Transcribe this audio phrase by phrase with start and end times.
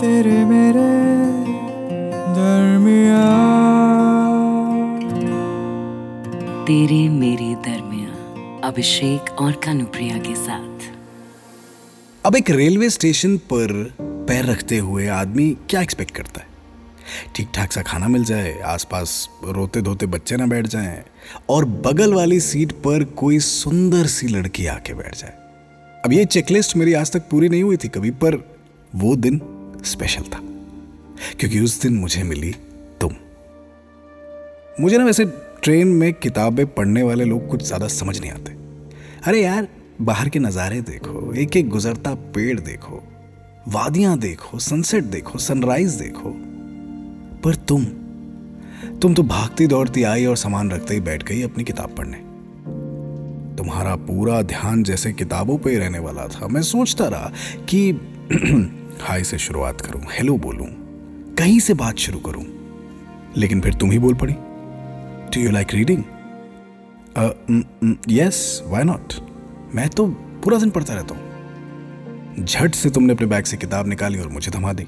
[0.00, 0.82] तेरे मेरे
[2.34, 3.22] दरमिया
[6.66, 10.86] तेरे मेरे दरमिया अभिषेक और कानुप्रिया के साथ।
[12.26, 16.46] अब एक रेलवे स्टेशन पर पैर रखते हुए आदमी क्या एक्सपेक्ट करता है?
[17.36, 21.04] ठीक ठाक सा खाना मिल जाए आसपास रोते धोते बच्चे ना बैठ जाएँ
[21.48, 25.32] और बगल वाली सीट पर कोई सुंदर सी लड़की आके बैठ जाए।
[26.04, 28.42] अब ये चेकलिस्ट मेरी आज तक पूरी नहीं हुई थी कभी पर
[28.94, 29.40] वो दिन
[29.84, 30.40] स्पेशल था।
[31.40, 32.52] क्योंकि उस दिन मुझे मिली
[33.00, 33.12] तुम।
[34.80, 35.24] मुझे ना वैसे
[35.62, 38.52] ट्रेन में किताबें पढ़ने वाले लोग कुछ ज़्यादा समझ नहीं आते।
[39.24, 39.68] अरे यार,
[40.00, 43.02] बाहर के नज़ारे देखो एक एक गुजरता पेड़ देखो,
[43.68, 46.34] वादियाँ देखो, सनसेट देखो, सनराइज देखो।
[47.44, 47.84] पर तुम
[49.02, 52.16] तुम तो भागती दौड़ती आई और सामान रखते ही बैठ गई अपनी किताब पढ़ने।
[53.56, 57.32] तुम्हारा पूरा ध्यान जैसे किताबों पे ही रहने वाला था। मैं सोचता रहा
[57.68, 57.92] कि
[59.02, 60.66] हाय से शुरुआत करूँ, हेलो बोलूँ,
[61.38, 62.44] कहीं से बात शुरू करूँ,
[63.36, 66.02] लेकिन फिर तुम ही बोल पड़ी। Do you like reading
[68.10, 69.14] yes why not
[69.74, 70.06] मैं तो
[70.44, 74.50] पूरा दिन पढ़ता रहता हूँ। झट से तुमने अपने बैग से किताब निकाली और मुझे
[74.50, 74.82] थमा दी।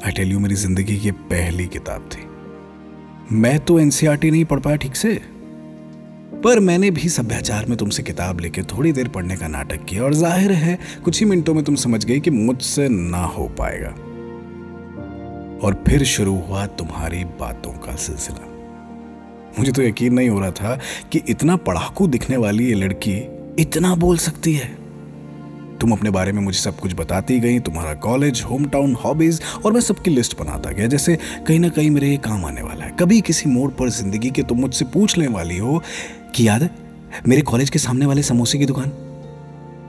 [0.00, 2.22] आई टेल यू मेरी ज़िंदगी की पहली किताब थी।
[3.34, 5.20] मैं तो एनसीआरटी नहीं पढ़ पाया ठीक से।
[6.32, 10.14] पर मैंने भी सभ्याचार में तुमसे किताब लेके थोड़ी देर पढ़ने का नाटक किया और
[10.14, 13.88] ज़ाहिर है, कुछ ही मिनटों में तुम समझ गई कि मुझसे ना हो पाएगा।
[15.58, 18.46] और फिर शुरू हुआ तुम्हारी बातों का सिलसिला।
[19.58, 20.78] मुझे तो यकीन नहीं हो रहा था
[21.12, 23.16] कि इतना पढ़ाकू दिखने वाली ये लड़की
[23.58, 24.78] इतना बोल सकती है।
[25.80, 29.72] तुम अपने बारे में मुझे सब कुछ बताती गई, तुम्हारा कॉलेज होम टाउन हॉबीज और
[29.72, 32.96] मैं सबकी लिस्ट बनाता गया, जैसे कहीं ना कहीं मेरे ये काम आने वाला है।
[33.00, 35.82] कभी किसी मोड़ पर ज़िंदगी के तुम मुझसे पूछ लेने वाली हो
[36.30, 36.70] कि याद है,
[37.28, 38.92] मेरे कॉलेज के सामने वाले समोसे की दुकान?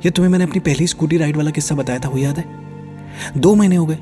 [0.05, 2.45] या तुम्हें मैंने अपनी पहली स्कूटी राइड वाला किस्सा बताया था, वो याद है?
[3.37, 3.97] दो महीने हो गए।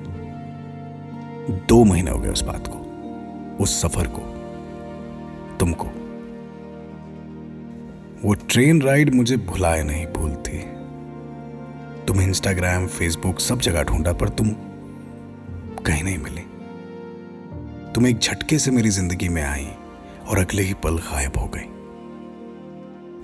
[1.69, 4.21] दो महीने हो गए उस बात को, उस सफ़र को,
[5.57, 5.87] तुमको।
[8.23, 10.57] वो ट्रेन राइड मुझे भुलाए नहीं भूलती
[12.05, 14.49] तुम इंस्टाग्राम फेसबुक सब जगह ढूंढा, पर तुम
[15.85, 16.41] कहीं नहीं मिली।
[17.93, 19.67] तुम एक झटके से मेरी ज़िंदगी में आई
[20.27, 21.78] और अगले ही पल गायब हो गई।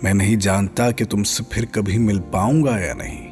[0.05, 3.23] मैं नहीं जानता कि तुमसे फिर कभी मिल पाऊँगा या नहीं।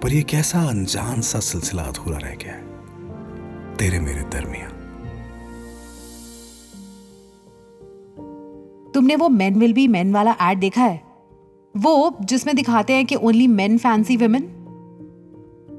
[0.00, 4.68] पर यह कैसा अनजान सा सिलसिला अधूरा रह गया है। तेरे मेरे दरमिया
[8.94, 11.02] तुमने वो मेन विल बी मेन वाला एड देखा है?
[11.74, 14.48] वो जिसमें दिखाते हैं कि ओनली मेन फैंसी वुमेन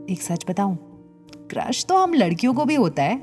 [0.09, 0.77] एक सच बताऊँ
[1.49, 3.17] क्रश तो हम लड़कियों को भी होता है।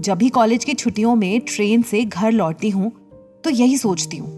[0.00, 2.92] जब भी कॉलेज की छुट्टियों में ट्रेन से घर लौटती हूँ
[3.44, 4.35] तो यही सोचती हूँ।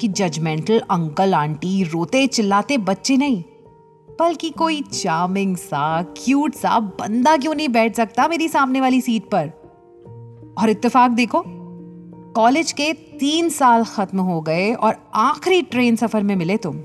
[0.00, 3.44] कि जजमेंटल अंकल, आंटी रोते, चिल्लाते, बच्चे नहीं।
[4.20, 9.22] बल्कि कोई चार्मिंग सा क्यूट सा, बंदा क्यों नहीं बैठ सकता मेरी सामने वाली सीट
[9.24, 9.52] पर?
[10.58, 11.44] और इत्तेफाक देखो
[12.32, 16.80] कॉलेज के तीन साल खत्म हो गए और आखिरी ट्रेन सफ़र में मिले तुम।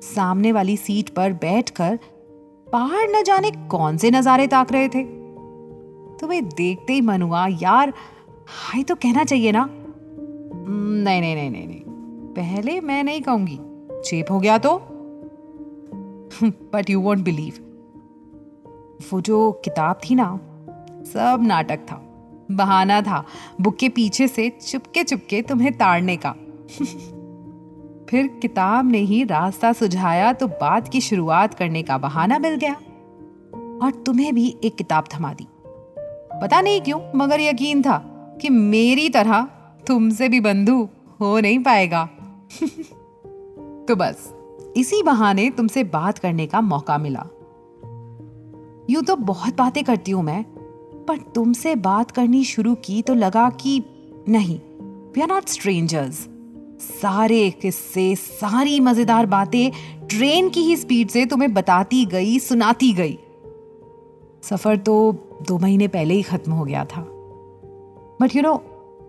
[0.00, 1.98] सामने वाली सीट पर बैठकर
[2.72, 5.02] पहाड़ न जाने कौन से नजारे ताक रहे थे?
[6.16, 7.92] तुम्हें देखते ही मन हुआ, यार,
[8.48, 9.70] हाय तो कहना चाहिए ना?
[9.72, 11.85] नहीं नहीं नहीं नहीं नहीं
[12.36, 13.58] पहले मैं नहीं कहूँगी।
[14.04, 14.78] चेप हो गया तो?
[16.42, 17.62] बट यू वॉन्ट बिलीव
[19.12, 20.40] वो जो किताब थी ना,
[21.06, 21.96] सब नाटक था,
[22.50, 23.24] बहाना था,
[23.60, 26.32] बुक के पीछे से चुपके चुपके तुम्हें ताड़ने का।
[28.10, 32.74] फिर किताब ने ही रास्ता सुझाया तो बात की शुरुआत करने का बहाना मिल गया।
[33.82, 35.46] और तुम्हें भी एक किताब थमा दी।
[36.42, 37.98] पता नहीं क्यों, मगर यकीन था
[38.42, 39.48] कि मेरी तरह
[39.86, 40.88] तुमसे भी बंधु
[41.20, 42.08] हो नहीं पाएगा।
[43.88, 44.32] तो बस,
[44.76, 47.26] इसी बहाने तुमसे बात करने का मौका मिला।
[48.90, 50.42] यूँ तो बहुत बातें करती हूँ मैं,
[51.08, 53.82] पर तुमसे बात करनी शुरू की तो लगा कि
[54.28, 54.58] नहीं
[55.14, 56.26] वी आर नॉट स्ट्रेंजर्स
[56.82, 59.70] सारे किस्से, सारी मज़ेदार बातें
[60.08, 63.18] ट्रेन की ही स्पीड से तुम्हें बताती गई, सुनाती गई।
[64.42, 65.12] सफ़र तो
[65.48, 67.02] दो महीने पहले ही खत्म हो गया था।
[68.22, 68.62] बट यू नो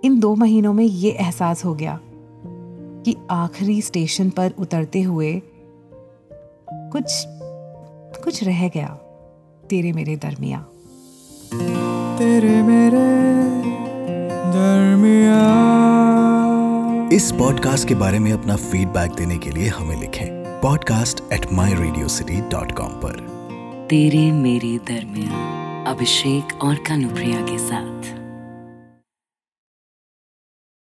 [0.03, 1.99] इन दो महीनों में ये एहसास हो गया
[3.07, 5.41] कि आखिरी स्टेशन पर उतरते हुए
[6.73, 7.05] कुछ
[8.23, 8.87] कुछ रह गया
[9.69, 10.59] तेरे मेरे दरमिया।
[12.17, 13.03] तेरे मेरे
[14.29, 15.39] दरमिया।
[17.15, 21.73] इस पॉडकास्ट के बारे में अपना फीडबैक देने के लिए हमें लिखें podcast at my
[21.73, 23.19] Radio City dot com पर।
[23.89, 25.45] तेरे मेरे दरमिया
[25.91, 28.16] अभिषेक और कानुप्रिया के साथ।